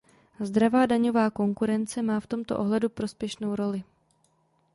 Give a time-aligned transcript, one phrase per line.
[0.39, 3.83] Zdravá daňová konkurence má v tomto ohledu prospěšnou roli.